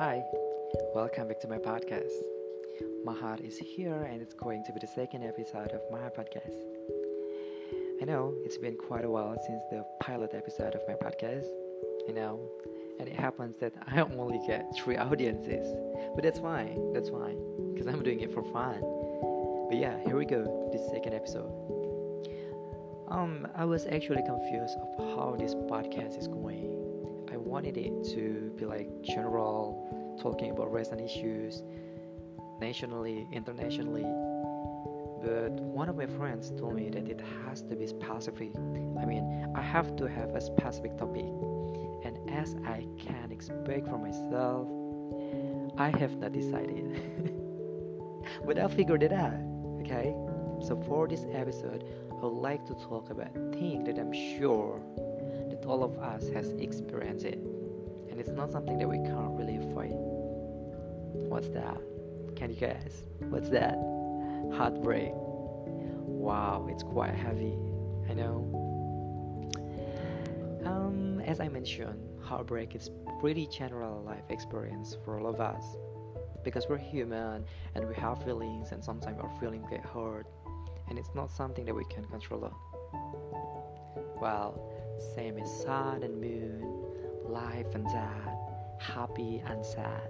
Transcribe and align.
Hi, 0.00 0.24
welcome 0.94 1.28
back 1.28 1.40
to 1.40 1.46
my 1.46 1.58
podcast. 1.58 2.10
Mahar 3.04 3.36
is 3.44 3.58
here 3.58 4.08
and 4.10 4.22
it's 4.22 4.32
going 4.32 4.64
to 4.64 4.72
be 4.72 4.80
the 4.80 4.86
second 4.86 5.24
episode 5.24 5.72
of 5.72 5.82
my 5.92 6.08
podcast. 6.08 6.56
I 8.00 8.06
know 8.06 8.32
it's 8.42 8.56
been 8.56 8.78
quite 8.78 9.04
a 9.04 9.10
while 9.10 9.36
since 9.46 9.62
the 9.70 9.84
pilot 10.00 10.30
episode 10.32 10.74
of 10.74 10.80
my 10.88 10.94
podcast, 10.94 11.44
you 12.08 12.14
know, 12.14 12.40
and 12.98 13.08
it 13.10 13.14
happens 13.14 13.58
that 13.60 13.74
I 13.88 14.00
only 14.00 14.40
get 14.46 14.74
three 14.74 14.96
audiences, 14.96 15.66
but 16.14 16.24
that's 16.24 16.38
fine, 16.38 16.94
that's 16.94 17.10
fine, 17.10 17.36
because 17.74 17.86
I'm 17.86 18.02
doing 18.02 18.20
it 18.20 18.32
for 18.32 18.42
fun. 18.42 18.80
But 19.68 19.76
yeah, 19.76 20.02
here 20.06 20.16
we 20.16 20.24
go, 20.24 20.70
the 20.72 20.78
second 20.94 21.12
episode. 21.12 21.52
Um, 23.08 23.46
I 23.54 23.66
was 23.66 23.84
actually 23.84 24.22
confused 24.22 24.78
of 24.78 25.14
how 25.14 25.36
this 25.38 25.54
podcast 25.54 26.18
is 26.18 26.26
going. 26.26 26.79
I 27.50 27.52
wanted 27.52 27.76
it 27.76 28.04
to 28.14 28.52
be 28.56 28.64
like 28.64 29.02
general, 29.02 30.16
talking 30.22 30.52
about 30.52 30.72
recent 30.72 31.00
issues, 31.00 31.64
nationally, 32.60 33.26
internationally. 33.32 34.06
But 35.20 35.58
one 35.58 35.88
of 35.88 35.96
my 35.96 36.06
friends 36.06 36.52
told 36.52 36.76
me 36.76 36.90
that 36.90 37.08
it 37.08 37.20
has 37.44 37.62
to 37.62 37.74
be 37.74 37.88
specific. 37.88 38.52
I 38.54 39.04
mean, 39.04 39.52
I 39.56 39.62
have 39.62 39.96
to 39.96 40.06
have 40.06 40.30
a 40.36 40.40
specific 40.40 40.96
topic. 40.96 41.24
And 42.04 42.18
as 42.30 42.54
I 42.64 42.86
can 43.00 43.32
expect 43.32 43.88
for 43.88 43.98
myself, 43.98 44.68
I 45.76 45.90
have 45.98 46.18
not 46.18 46.30
decided. 46.30 47.02
but 48.46 48.60
I 48.60 48.68
figured 48.68 49.02
it 49.02 49.12
out, 49.12 49.34
okay? 49.80 50.14
So 50.62 50.80
for 50.86 51.08
this 51.08 51.26
episode, 51.32 51.82
I 52.12 52.14
would 52.14 52.28
like 52.28 52.64
to 52.66 52.74
talk 52.74 53.10
about 53.10 53.34
things 53.54 53.86
that 53.86 53.98
I'm 53.98 54.12
sure 54.12 54.80
all 55.66 55.82
of 55.84 55.98
us 55.98 56.28
has 56.30 56.50
experienced 56.52 57.24
it. 57.24 57.38
And 58.10 58.18
it's 58.18 58.30
not 58.30 58.50
something 58.50 58.78
that 58.78 58.88
we 58.88 58.98
can't 58.98 59.38
really 59.38 59.56
avoid. 59.56 59.92
What's 61.28 61.48
that? 61.50 61.80
Can 62.36 62.50
you 62.50 62.56
guess? 62.56 63.04
What's 63.28 63.48
that? 63.50 63.74
Heartbreak. 64.56 65.12
Wow, 65.14 66.66
it's 66.70 66.82
quite 66.82 67.14
heavy. 67.14 67.54
I 68.08 68.14
know. 68.14 68.46
Um, 70.64 71.20
as 71.20 71.40
I 71.40 71.48
mentioned, 71.48 71.98
heartbreak 72.22 72.74
is 72.74 72.90
pretty 73.20 73.46
general 73.46 74.02
life 74.02 74.24
experience 74.28 74.96
for 75.04 75.18
all 75.18 75.26
of 75.26 75.40
us 75.40 75.64
because 76.44 76.66
we're 76.68 76.78
human 76.78 77.44
and 77.74 77.88
we 77.88 77.94
have 77.94 78.22
feelings 78.24 78.72
and 78.72 78.82
sometimes 78.82 79.18
our 79.20 79.30
feelings 79.40 79.66
get 79.70 79.84
hurt 79.84 80.26
and 80.88 80.98
it's 80.98 81.10
not 81.14 81.30
something 81.30 81.64
that 81.64 81.74
we 81.74 81.84
can 81.84 82.04
control 82.04 82.52
well 84.20 84.79
same 85.00 85.38
as 85.38 85.62
sun 85.62 86.02
and 86.02 86.20
moon 86.20 86.84
life 87.24 87.74
and 87.74 87.84
death 87.86 88.36
happy 88.78 89.42
and 89.46 89.64
sad. 89.64 90.08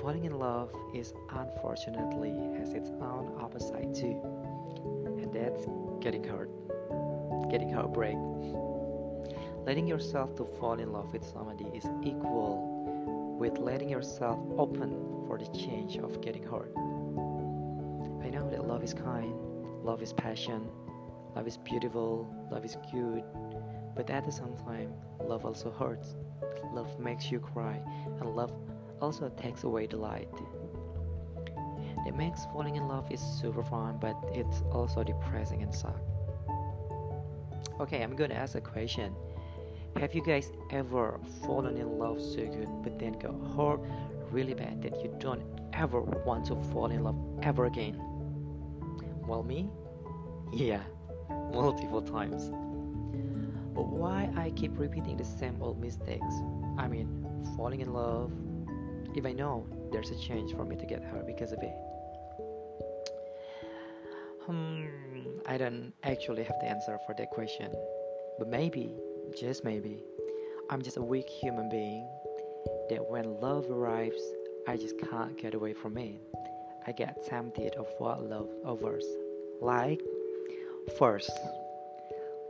Falling 0.00 0.24
in 0.24 0.38
love 0.38 0.70
is 0.94 1.12
unfortunately 1.30 2.30
has 2.58 2.72
its 2.72 2.90
own 2.90 3.36
opposite 3.40 3.94
too. 3.94 4.20
And 5.20 5.32
that's 5.32 5.66
getting 6.00 6.24
hurt 6.24 6.50
getting 7.50 7.72
heartbreak. 7.72 8.16
Letting 9.64 9.86
yourself 9.86 10.34
to 10.36 10.44
fall 10.44 10.74
in 10.74 10.92
love 10.92 11.12
with 11.12 11.24
somebody 11.24 11.66
is 11.74 11.84
equal 12.02 13.36
with 13.38 13.58
letting 13.58 13.88
yourself 13.88 14.38
open 14.56 14.90
for 15.26 15.38
the 15.38 15.46
change 15.56 15.96
of 15.96 16.20
getting 16.20 16.42
hurt. 16.42 16.72
I 18.22 18.30
know 18.30 18.48
that 18.50 18.66
love 18.66 18.82
is 18.82 18.94
kind 18.94 19.34
love 19.84 20.02
is 20.02 20.12
passion 20.12 20.68
love 21.36 21.46
is 21.46 21.56
beautiful 21.56 22.28
love 22.50 22.64
is 22.64 22.76
good 22.92 23.22
but 23.98 24.08
at 24.08 24.24
the 24.24 24.32
same 24.32 24.56
time 24.64 24.90
love 25.20 25.44
also 25.44 25.70
hurts 25.70 26.14
love 26.72 26.98
makes 27.00 27.30
you 27.30 27.40
cry 27.40 27.80
and 28.20 28.36
love 28.36 28.52
also 29.00 29.28
takes 29.30 29.64
away 29.64 29.86
the 29.86 29.96
light. 29.96 30.28
It 32.06 32.14
makes 32.16 32.44
falling 32.46 32.76
in 32.76 32.88
love 32.88 33.10
is 33.10 33.20
super 33.20 33.62
fun, 33.62 33.98
but 34.00 34.16
it's 34.32 34.62
also 34.72 35.04
depressing 35.04 35.62
and 35.62 35.74
suck. 35.74 36.00
Okay, 37.80 38.02
I'm 38.02 38.16
gonna 38.16 38.34
ask 38.34 38.54
a 38.54 38.60
question. 38.60 39.14
Have 39.96 40.14
you 40.14 40.22
guys 40.22 40.52
ever 40.70 41.20
fallen 41.44 41.76
in 41.76 41.98
love 41.98 42.20
so 42.20 42.46
good, 42.46 42.68
but 42.82 42.98
then 42.98 43.12
got 43.12 43.34
hurt 43.56 43.80
really 44.30 44.54
bad 44.54 44.82
that 44.82 45.02
you 45.02 45.14
don't 45.18 45.42
ever 45.72 46.00
want 46.00 46.46
to 46.46 46.56
fall 46.72 46.86
in 46.86 47.02
love 47.02 47.18
ever 47.42 47.66
again? 47.66 48.00
Well, 49.26 49.42
me? 49.42 49.70
Yeah, 50.52 50.82
multiple 51.52 52.02
times. 52.02 52.50
But 53.78 53.90
why 53.90 54.28
I 54.36 54.50
keep 54.50 54.76
repeating 54.76 55.16
the 55.16 55.24
same 55.24 55.62
old 55.62 55.80
mistakes? 55.80 56.34
I 56.78 56.88
mean, 56.88 57.24
falling 57.56 57.80
in 57.80 57.92
love, 57.92 58.32
if 59.14 59.24
I 59.24 59.32
know 59.32 59.68
there's 59.92 60.10
a 60.10 60.18
chance 60.18 60.50
for 60.50 60.64
me 60.64 60.74
to 60.74 60.84
get 60.84 61.00
her 61.04 61.22
because 61.24 61.52
of 61.52 61.60
it? 61.62 61.76
Hmm, 64.46 64.86
I 65.46 65.56
don't 65.58 65.92
actually 66.02 66.42
have 66.42 66.56
the 66.60 66.66
answer 66.66 66.98
for 67.06 67.14
that 67.18 67.30
question. 67.30 67.72
But 68.40 68.48
maybe, 68.48 68.96
just 69.38 69.62
maybe, 69.62 70.02
I'm 70.70 70.82
just 70.82 70.96
a 70.96 71.02
weak 71.02 71.28
human 71.28 71.68
being 71.68 72.04
that 72.90 73.08
when 73.08 73.38
love 73.40 73.70
arrives, 73.70 74.20
I 74.66 74.76
just 74.76 74.98
can't 75.08 75.38
get 75.38 75.54
away 75.54 75.72
from 75.72 75.96
it. 75.98 76.20
I 76.84 76.90
get 76.90 77.24
tempted 77.28 77.74
of 77.76 77.86
what 77.98 78.28
love 78.28 78.48
offers. 78.64 79.06
Like, 79.60 80.00
first, 80.98 81.30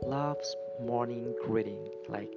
love's 0.03 0.55
morning 0.81 1.33
greeting, 1.45 1.89
like, 2.07 2.33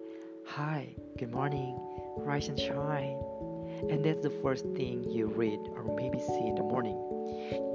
Hi, 0.47 0.95
good 1.19 1.31
morning, 1.31 1.79
rise 2.19 2.49
and 2.49 2.59
shine 2.59 3.19
and 3.89 4.05
that's 4.05 4.23
the 4.23 4.31
first 4.43 4.65
thing 4.77 5.05
you 5.11 5.27
read 5.27 5.59
or 5.75 5.85
maybe 5.97 6.19
see 6.19 6.47
in 6.47 6.55
the 6.55 6.63
morning. 6.63 6.99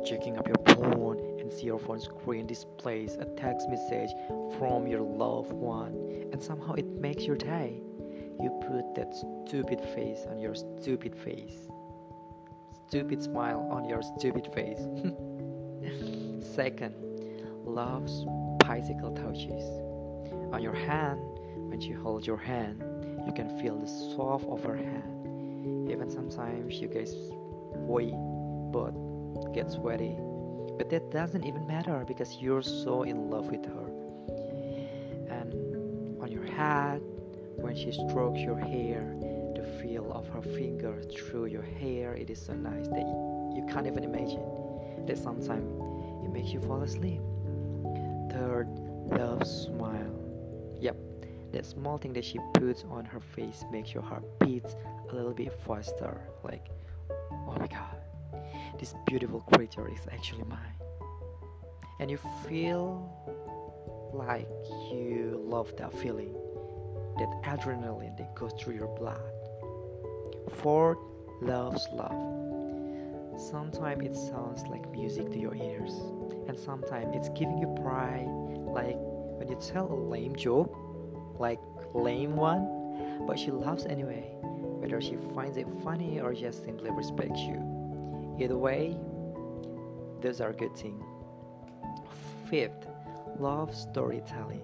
Checking 0.05 0.37
up 0.37 0.47
your 0.47 0.55
phone 0.65 1.17
and 1.39 1.51
see 1.51 1.65
your 1.65 1.79
phone 1.79 1.99
screen 1.99 2.47
displays 2.47 3.15
a 3.15 3.25
text 3.35 3.67
message 3.69 4.09
from 4.57 4.87
your 4.87 5.01
loved 5.01 5.51
one, 5.51 5.93
and 6.31 6.41
somehow 6.41 6.73
it 6.73 6.85
makes 6.85 7.25
your 7.25 7.35
day. 7.35 7.81
You 8.39 8.51
put 8.69 8.95
that 8.95 9.13
stupid 9.13 9.81
face 9.81 10.25
on 10.29 10.39
your 10.39 10.55
stupid 10.55 11.15
face. 11.15 11.67
Stupid 12.87 13.21
smile 13.21 13.67
on 13.71 13.83
your 13.89 14.01
stupid 14.01 14.47
face. 14.53 14.79
Second, 16.55 16.95
love's 17.65 18.23
bicycle 18.67 19.11
touches. 19.11 19.63
On 20.53 20.61
your 20.61 20.75
hand, 20.75 21.19
when 21.69 21.79
she 21.79 21.91
holds 21.91 22.27
your 22.27 22.37
hand, 22.37 22.83
you 23.25 23.33
can 23.33 23.59
feel 23.61 23.77
the 23.77 23.87
soft 23.87 24.45
of 24.45 24.63
her 24.63 24.75
hand 24.75 25.17
even 25.89 26.09
sometimes 26.09 26.75
you 26.75 26.87
guys 26.87 27.13
wait 27.73 28.13
but 28.71 28.91
get 29.53 29.71
sweaty. 29.71 30.15
But 30.77 30.89
that 30.89 31.11
doesn't 31.11 31.43
even 31.43 31.65
matter 31.65 32.03
because 32.07 32.37
you're 32.39 32.61
so 32.61 33.03
in 33.03 33.29
love 33.29 33.47
with 33.47 33.65
her. 33.65 33.87
And 35.29 36.21
on 36.21 36.31
your 36.31 36.45
head 36.45 37.01
when 37.55 37.75
she 37.75 37.91
strokes 37.91 38.39
your 38.39 38.57
hair 38.57 39.15
the 39.55 39.63
feel 39.81 40.11
of 40.13 40.27
her 40.27 40.41
finger 40.41 41.01
through 41.15 41.45
your 41.45 41.63
hair 41.63 42.13
it 42.13 42.29
is 42.29 42.39
so 42.39 42.53
nice 42.53 42.87
that 42.89 43.07
you 43.55 43.65
can't 43.71 43.87
even 43.87 44.03
imagine. 44.03 44.45
That 45.07 45.17
sometimes 45.17 45.67
it 46.25 46.31
makes 46.31 46.49
you 46.49 46.59
fall 46.61 46.81
asleep 46.81 47.21
third 48.31 48.67
love 48.69 49.45
smile. 49.45 50.77
Yep. 50.79 50.97
That 51.53 51.65
small 51.65 51.97
thing 51.97 52.13
that 52.13 52.25
she 52.25 52.39
puts 52.53 52.83
on 52.89 53.05
her 53.05 53.19
face 53.19 53.63
makes 53.71 53.93
your 53.93 54.03
heart 54.03 54.23
beat 54.39 54.65
a 55.09 55.15
little 55.15 55.33
bit 55.33 55.53
faster. 55.65 56.21
Like 56.43 56.67
oh 57.31 57.55
my 57.57 57.67
god 57.67 57.97
this 58.79 58.93
beautiful 59.05 59.41
creature 59.41 59.89
is 59.91 60.01
actually 60.11 60.43
mine. 60.43 60.59
And 61.99 62.11
you 62.11 62.19
feel 62.47 63.09
like 64.13 64.47
you 64.91 65.41
love 65.43 65.75
that 65.77 65.93
feeling 65.99 66.33
that 67.17 67.29
adrenaline 67.43 68.15
that 68.17 68.35
goes 68.35 68.53
through 68.59 68.75
your 68.75 68.95
blood. 68.95 69.19
Fourth 70.61 70.99
loves 71.41 71.87
love 71.91 72.11
sometimes 73.37 74.05
it 74.05 74.15
sounds 74.15 74.63
like 74.67 74.89
music 74.91 75.31
to 75.31 75.39
your 75.39 75.55
ears 75.55 75.93
and 76.47 76.57
sometimes 76.57 77.15
it's 77.15 77.29
giving 77.29 77.57
you 77.57 77.67
pride 77.81 78.27
like 78.65 78.97
when 79.37 79.47
you 79.47 79.57
tell 79.61 79.91
a 79.91 79.95
lame 79.95 80.35
joke 80.35 80.75
like 81.39 81.59
lame 81.93 82.35
one 82.35 83.25
but 83.27 83.37
she 83.37 83.51
laughs 83.51 83.85
anyway 83.85 84.37
whether 84.79 85.01
she 85.01 85.17
finds 85.33 85.57
it 85.57 85.67
funny 85.83 86.19
or 86.19 86.33
just 86.33 86.63
simply 86.63 86.91
respects 86.91 87.39
you. 87.41 88.37
Either 88.39 88.57
way, 88.57 88.95
those 90.21 90.39
are 90.39 90.53
good 90.53 90.75
things. 90.77 91.03
Fifth, 92.49 92.87
love 93.39 93.75
storytelling. 93.75 94.61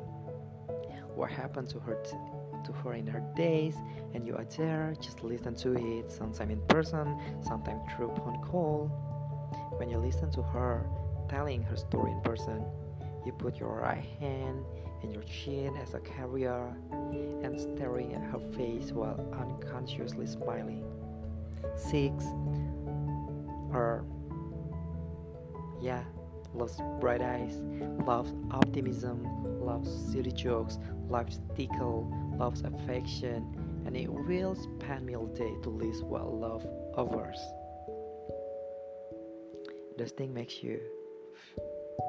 What 1.15 1.31
happened 1.31 1.69
to 1.69 1.79
her 1.79 1.95
t- 1.95 2.15
to 2.63 2.71
her 2.71 2.93
in 2.93 3.07
her 3.07 3.23
days, 3.35 3.75
and 4.13 4.25
you 4.25 4.35
are 4.35 4.45
there, 4.57 4.93
just 5.01 5.23
listen 5.23 5.55
to 5.55 5.73
it, 5.73 6.11
sometimes 6.11 6.51
in 6.51 6.61
person, 6.67 7.19
sometimes 7.41 7.81
through 7.95 8.13
phone 8.17 8.41
call. 8.41 8.87
When 9.77 9.89
you 9.89 9.97
listen 9.97 10.31
to 10.31 10.41
her 10.41 10.85
telling 11.29 11.63
her 11.63 11.75
story 11.75 12.11
in 12.11 12.21
person, 12.21 12.63
you 13.25 13.31
put 13.31 13.57
your 13.59 13.79
right 13.81 14.05
hand 14.19 14.63
in 15.01 15.11
your 15.11 15.23
chin 15.23 15.75
as 15.81 15.93
a 15.93 15.99
carrier 15.99 16.75
and 17.43 17.59
staring 17.59 18.13
at 18.13 18.21
her 18.23 18.39
face 18.55 18.91
while 18.91 19.19
unconsciously 19.33 20.27
smiling. 20.27 20.83
six, 21.75 22.23
or 23.71 24.05
yeah, 25.81 26.03
loves 26.53 26.79
bright 26.99 27.21
eyes, 27.21 27.55
loves 28.05 28.33
optimism, 28.51 29.25
loves 29.59 29.89
silly 30.11 30.31
jokes, 30.31 30.77
loves 31.09 31.41
tickle, 31.55 32.11
loves 32.37 32.61
affection, 32.61 33.83
and 33.85 33.95
it 33.95 34.11
will 34.11 34.55
spend 34.55 35.05
me 35.05 35.15
all 35.15 35.27
day 35.27 35.53
to 35.63 35.69
list 35.69 36.03
what 36.03 36.33
love 36.33 36.65
offers. 36.95 37.39
Those 39.97 40.11
things 40.11 40.33
makes 40.33 40.63
you 40.63 40.79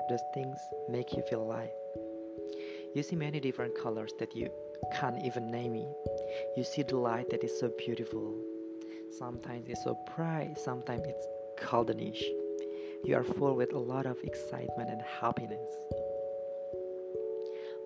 those 0.08 0.22
things 0.32 0.56
make 0.88 1.12
you 1.14 1.22
feel 1.28 1.42
alive. 1.42 1.70
You 2.94 3.02
see 3.02 3.16
many 3.16 3.40
different 3.40 3.74
colors 3.76 4.12
that 4.18 4.36
you 4.36 4.50
can't 4.92 5.24
even 5.24 5.50
name 5.50 5.74
it. 5.74 5.88
You 6.56 6.64
see 6.64 6.82
the 6.82 6.96
light 6.96 7.30
that 7.30 7.42
is 7.42 7.58
so 7.58 7.72
beautiful. 7.78 8.38
Sometimes 9.18 9.68
it's 9.68 9.84
so 9.84 9.98
bright, 10.16 10.58
sometimes 10.58 11.04
it's 11.06 11.26
goldenish. 11.60 12.22
You 13.04 13.16
are 13.16 13.24
full 13.24 13.54
with 13.54 13.72
a 13.72 13.78
lot 13.78 14.06
of 14.06 14.18
excitement 14.22 14.90
and 14.90 15.02
happiness. 15.20 15.70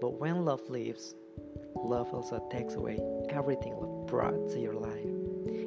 But 0.01 0.19
when 0.21 0.45
love 0.45 0.69
leaves, 0.69 1.15
love 1.77 2.13
also 2.13 2.47
takes 2.51 2.75
away 2.75 2.99
everything 3.31 3.75
love 3.77 4.07
brought 4.07 4.49
to 4.51 4.59
your 4.59 4.75
life, 4.75 5.05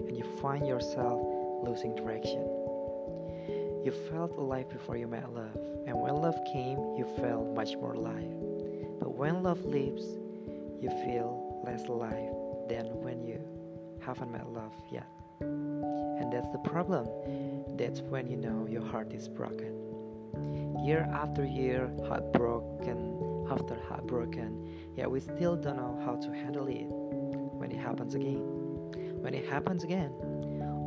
and 0.07 0.17
you 0.17 0.23
find 0.41 0.65
yourself 0.65 1.21
losing 1.63 1.95
direction. 1.95 2.41
You 3.83 3.91
felt 4.11 4.31
alive 4.37 4.69
before 4.69 4.97
you 4.97 5.07
met 5.07 5.31
love, 5.33 5.55
and 5.87 5.99
when 5.99 6.15
love 6.15 6.37
came, 6.51 6.77
you 6.97 7.05
felt 7.19 7.55
much 7.55 7.75
more 7.75 7.93
alive. 7.93 8.31
But 8.99 9.15
when 9.15 9.43
love 9.43 9.63
leaves, 9.65 10.03
you 10.81 10.89
feel 11.03 11.61
less 11.65 11.87
alive 11.87 12.33
than 12.69 12.85
when 13.01 13.23
you 13.23 13.39
haven't 14.03 14.31
met 14.31 14.47
love 14.47 14.73
yet. 14.91 15.07
And 15.41 16.31
that's 16.31 16.49
the 16.51 16.59
problem. 16.59 17.07
That's 17.77 18.01
when 18.01 18.27
you 18.27 18.37
know 18.37 18.67
your 18.69 18.85
heart 18.85 19.13
is 19.13 19.27
broken. 19.27 19.77
Year 20.83 21.07
after 21.13 21.45
year, 21.45 21.91
heartbroken 22.07 23.20
after 23.51 23.77
heartbroken, 23.89 24.93
yet 24.95 25.11
we 25.11 25.19
still 25.19 25.57
don't 25.57 25.75
know 25.75 26.01
how 26.05 26.15
to 26.15 26.33
handle 26.33 26.67
it 26.67 26.85
when 26.87 27.69
it 27.69 27.77
happens 27.77 28.15
again. 28.15 28.39
When 29.21 29.33
it 29.33 29.45
happens 29.47 29.83
again, 29.83 30.11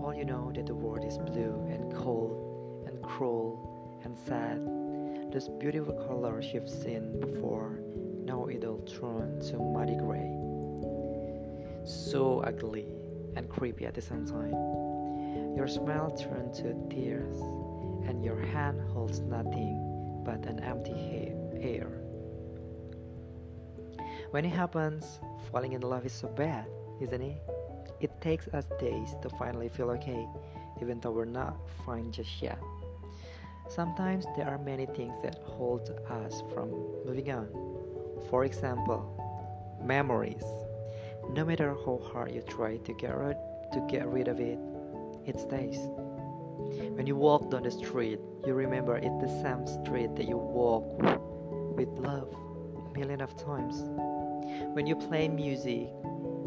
all 0.03 0.15
you 0.17 0.25
know 0.25 0.51
that 0.55 0.67
the 0.67 0.75
world 0.75 1.05
is 1.05 1.19
blue 1.19 1.67
and 1.71 1.95
cold 1.95 2.87
and 2.87 3.03
cruel 3.03 4.01
and 4.03 4.17
sad. 4.19 4.59
Those 5.33 5.49
beautiful 5.61 5.95
colors 6.07 6.47
you've 6.53 6.69
seen 6.69 7.21
before, 7.21 7.79
now 8.25 8.49
it'll 8.49 8.79
turn 8.79 9.41
to 9.51 9.59
muddy 9.59 9.97
gray. 9.97 10.31
So 11.85 12.41
ugly 12.41 12.87
and 13.37 13.49
creepy 13.49 13.85
at 13.85 13.95
the 13.95 14.03
same 14.03 14.27
time. 14.27 14.53
Your 15.55 15.69
smile 15.69 16.11
turns 16.11 16.59
to 16.59 16.75
tears, 16.89 17.41
and 18.09 18.25
your 18.25 18.41
hand 18.41 18.81
holds 18.93 19.21
nothing 19.21 20.23
but 20.25 20.47
an 20.47 20.61
empty 20.61 21.33
air. 21.61 22.04
When 24.35 24.45
it 24.45 24.53
happens, 24.53 25.21
falling 25.53 25.75
in 25.75 25.83
love 25.83 26.05
is 26.05 26.13
so 26.13 26.27
bad, 26.27 26.67
isn't 27.01 27.23
it? 27.23 27.41
It 28.01 28.21
takes 28.21 28.49
us 28.49 28.65
days 28.81 29.15
to 29.23 29.29
finally 29.39 29.69
feel 29.69 29.91
okay, 29.91 30.27
even 30.83 30.99
though 30.99 31.13
we're 31.13 31.25
not 31.25 31.57
fine 31.87 32.11
just 32.11 32.43
yet. 32.43 32.59
Sometimes 33.69 34.27
there 34.37 34.49
are 34.49 34.59
many 34.59 34.87
things 34.87 35.15
that 35.23 35.37
hold 35.45 35.89
us 36.11 36.43
from 36.53 36.69
moving 37.07 37.31
on. 37.31 37.47
For 38.29 38.45
example, 38.45 39.07
memories. 39.81 40.43
No 41.31 41.45
matter 41.45 41.73
how 41.87 42.01
hard 42.13 42.35
you 42.35 42.43
try 42.43 42.79
to 42.79 42.93
get 42.95 43.17
rid, 43.17 43.37
to 43.73 43.87
get 43.89 44.05
rid 44.09 44.27
of 44.27 44.41
it, 44.41 44.59
it 45.25 45.39
stays. 45.39 45.79
When 46.97 47.07
you 47.07 47.15
walk 47.15 47.53
down 47.53 47.63
the 47.63 47.71
street, 47.71 48.19
you 48.45 48.55
remember 48.55 48.97
it's 48.97 49.23
the 49.23 49.43
same 49.45 49.65
street 49.69 50.17
that 50.17 50.27
you 50.27 50.39
walk 50.39 50.83
with 51.77 51.89
love 52.01 52.35
a 52.85 52.99
million 52.99 53.21
of 53.21 53.37
times. 53.37 53.85
When 54.73 54.87
you 54.87 54.97
play 54.97 55.29
music 55.29 55.89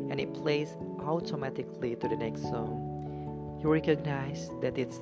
and 0.10 0.20
it 0.20 0.34
plays 0.34 0.76
automatically 1.00 1.96
to 1.96 2.08
the 2.08 2.16
next 2.16 2.42
song, 2.44 3.60
you 3.62 3.72
recognize 3.72 4.50
that 4.62 4.78
it's 4.78 5.00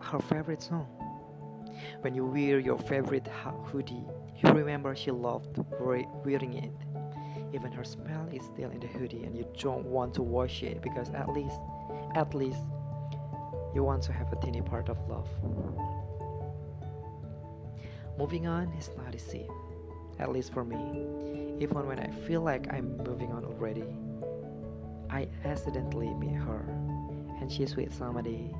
her 0.00 0.18
favorite 0.20 0.62
song. 0.62 0.86
When 2.00 2.14
you 2.14 2.24
wear 2.24 2.58
your 2.58 2.78
favorite 2.78 3.28
hoodie, 3.66 4.04
you 4.42 4.52
remember 4.52 4.94
she 4.96 5.10
loved 5.10 5.58
wearing 5.78 6.54
it. 6.54 6.72
Even 7.52 7.72
her 7.72 7.84
smell 7.84 8.28
is 8.32 8.44
still 8.44 8.70
in 8.70 8.80
the 8.80 8.86
hoodie 8.86 9.24
and 9.24 9.36
you 9.36 9.46
don't 9.58 9.84
want 9.84 10.14
to 10.14 10.22
wash 10.22 10.62
it 10.62 10.80
because 10.82 11.10
at 11.10 11.28
least, 11.28 11.60
at 12.14 12.34
least, 12.34 12.60
you 13.74 13.84
want 13.84 14.02
to 14.04 14.12
have 14.12 14.32
a 14.32 14.36
teeny 14.36 14.62
part 14.62 14.88
of 14.88 14.98
love. 15.08 15.28
Moving 18.18 18.46
on 18.46 18.72
is 18.74 18.90
not 18.96 19.14
easy, 19.14 19.48
at 20.20 20.30
least 20.30 20.52
for 20.52 20.64
me. 20.64 20.76
Even 21.60 21.86
when 21.86 21.98
I 21.98 22.10
feel 22.26 22.42
like 22.42 22.72
I'm 22.72 22.96
moving 22.98 23.32
on 23.32 23.44
already, 23.44 23.84
I 25.10 25.28
accidentally 25.44 26.12
meet 26.14 26.34
her 26.34 26.64
and 27.40 27.50
she's 27.50 27.74
with 27.74 27.92
somebody, 27.92 28.54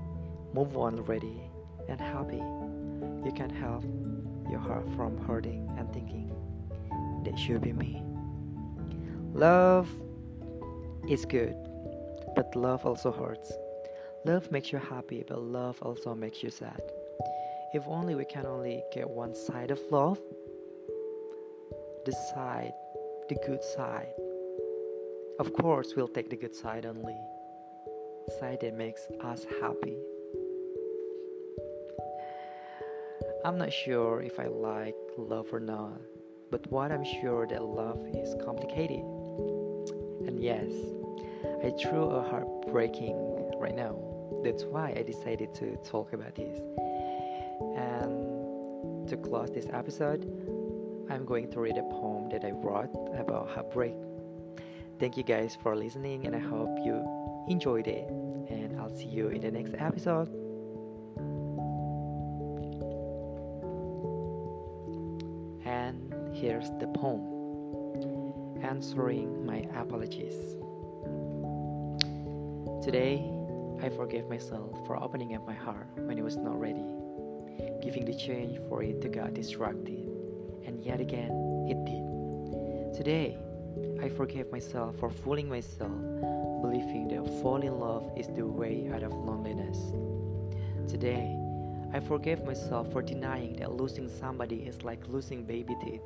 move 0.55 0.77
on 0.77 0.99
already, 0.99 1.41
and 1.89 2.01
happy. 2.01 2.43
You 3.25 3.33
can't 3.37 3.53
help 3.53 3.85
your 4.51 4.59
heart 4.59 4.87
from 4.97 5.19
hurting 5.19 5.73
and 5.79 5.93
thinking, 5.93 6.33
that 7.25 7.39
should 7.39 7.61
be 7.61 7.73
me. 7.73 8.03
Love 9.33 9.89
is 11.09 11.25
good, 11.25 11.55
but 12.35 12.55
love 12.57 12.85
also 12.85 13.13
hurts. 13.13 13.53
Love 14.25 14.51
makes 14.51 14.73
you 14.73 14.79
happy, 14.79 15.25
but 15.27 15.41
love 15.41 15.81
also 15.83 16.15
makes 16.15 16.43
you 16.43 16.51
sad. 16.51 16.83
If 17.73 17.87
only 17.87 18.15
we 18.15 18.25
can 18.25 18.47
only 18.47 18.83
get 18.93 19.09
one 19.09 19.35
side 19.35 19.71
of 19.71 19.79
love, 19.91 20.19
the 22.05 22.13
side, 22.13 22.73
the 23.29 23.37
good 23.47 23.63
side. 23.63 24.15
Of 25.39 25.53
course, 25.53 25.95
we'll 25.97 26.09
take 26.09 26.31
the 26.31 26.37
good 26.37 26.55
side 26.55 26.87
only, 26.87 27.17
side 28.39 28.59
that 28.63 28.75
makes 28.75 29.07
us 29.23 29.45
happy. 29.61 29.97
I'm 33.45 33.59
not 33.59 33.73
sure 33.73 34.23
if 34.23 34.39
I 34.39 34.47
like 34.47 34.97
love 35.17 35.49
or 35.53 35.61
not, 35.61 36.01
but 36.51 36.71
what 36.71 36.91
I'm 36.91 37.05
sure 37.05 37.47
that 37.47 37.63
love 37.63 38.07
is 38.15 38.35
complicated. 38.45 39.05
And 40.27 40.43
yes, 40.43 40.71
I 41.65 41.71
threw 41.81 42.05
a 42.05 42.23
heartbreaking 42.23 43.17
right 43.59 43.75
now. 43.75 43.99
That's 44.43 44.65
why 44.65 44.95
I 44.97 45.03
decided 45.03 45.53
to 45.55 45.77
talk 45.85 46.13
about 46.13 46.35
this. 46.35 46.61
And 47.77 49.09
to 49.09 49.17
close 49.17 49.51
this 49.51 49.67
episode, 49.73 50.25
I'm 51.11 51.25
going 51.25 51.51
to 51.51 51.61
read 51.61 51.77
a 51.77 51.83
poem 51.83 52.29
that 52.31 52.45
I 52.45 52.53
wrote 52.53 52.95
about 53.19 53.51
heartbreak. 53.51 53.95
Thank 55.01 55.17
you 55.17 55.25
guys 55.25 55.57
for 55.61 55.75
listening, 55.75 56.25
and 56.27 56.37
I 56.37 56.39
hope 56.39 56.71
you 56.85 57.05
enjoyed 57.49 57.89
it. 57.89 58.09
And 58.09 58.79
I'll 58.81 58.97
see 58.97 59.07
you 59.07 59.29
in 59.29 59.41
the 59.41 59.51
next 59.51 59.75
episode. 59.77 60.29
And 65.67 66.15
here's 66.33 66.71
the 66.79 66.87
poem 66.95 68.63
Answering 68.63 69.45
My 69.45 69.67
Apologies. 69.75 70.37
Today, 72.85 73.29
I 73.83 73.89
forgave 73.89 74.29
myself 74.29 74.87
for 74.87 75.03
opening 75.03 75.35
up 75.35 75.45
my 75.45 75.55
heart 75.55 75.89
when 75.97 76.19
it 76.19 76.23
was 76.23 76.37
not 76.37 76.61
ready, 76.61 76.85
giving 77.83 78.05
the 78.05 78.15
change 78.15 78.61
for 78.69 78.83
it 78.83 79.01
to 79.03 79.09
get 79.09 79.35
distracted, 79.35 80.07
and 80.71 80.85
yet 80.85 81.01
again, 81.01 81.33
it 81.69 81.85
did. 81.85 82.95
Today, 82.95 83.37
I 84.01 84.09
forgave 84.09 84.53
myself 84.53 84.97
for 85.01 85.11
fooling 85.11 85.49
myself, 85.49 85.91
believing 86.63 87.09
that 87.09 87.43
falling 87.43 87.67
in 87.67 87.81
love 87.81 88.09
is 88.17 88.29
the 88.29 88.47
way 88.47 88.89
out 88.95 89.03
of 89.03 89.13
loneliness. 89.13 89.79
Today, 90.89 91.37
I 91.93 91.99
forgave 91.99 92.45
myself 92.45 92.93
for 92.93 93.03
denying 93.03 93.57
that 93.57 93.73
losing 93.73 94.09
somebody 94.09 94.59
is 94.63 94.85
like 94.85 95.09
losing 95.09 95.45
baby 95.45 95.77
teeth, 95.83 96.03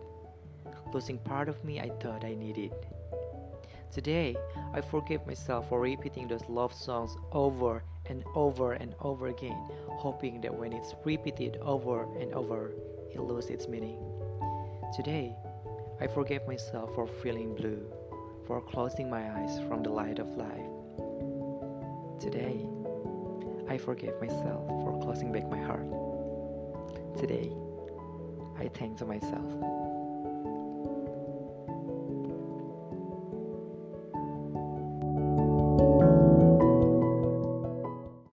losing 0.95 1.19
part 1.19 1.51
of 1.51 1.63
me 1.63 1.79
I 1.81 1.91
thought 2.01 2.25
I 2.25 2.35
needed. 2.35 2.73
Today, 3.93 4.35
I 4.73 4.81
forgive 4.81 5.27
myself 5.27 5.69
for 5.69 5.79
repeating 5.79 6.27
those 6.27 6.49
love 6.49 6.73
songs 6.73 7.15
over 7.33 7.83
and 8.07 8.25
over 8.35 8.73
and 8.73 8.95
over 9.03 9.27
again, 9.27 9.69
hoping 9.91 10.41
that 10.41 10.55
when 10.55 10.73
it's 10.73 10.95
repeated 11.05 11.59
over 11.61 12.05
and 12.19 12.33
over, 12.33 12.71
it 13.13 13.21
loses 13.21 13.51
its 13.51 13.69
meaning. 13.69 14.14
Today, 14.95 15.35
I 16.01 16.07
forgive 16.07 16.47
myself 16.47 16.95
for 16.95 17.09
feeling 17.09 17.57
blue, 17.57 17.85
for 18.47 18.61
closing 18.61 19.11
my 19.11 19.29
eyes 19.29 19.59
from 19.67 19.83
the 19.83 19.91
light 19.91 20.21
of 20.21 20.29
life. 20.37 20.71
Today, 22.21 22.65
I 23.69 23.77
forgive 23.77 24.21
myself 24.21 24.65
for 24.85 25.01
closing 25.03 25.33
back 25.33 25.51
my 25.51 25.61
heart. 25.61 25.89
Today, 27.19 27.51
I 28.57 28.69
thank 28.69 28.99
to 28.99 29.05
myself. 29.05 29.84